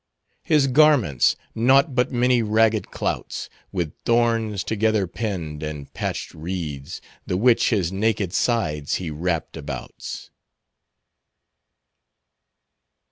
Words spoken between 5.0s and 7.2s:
pind and patched reads,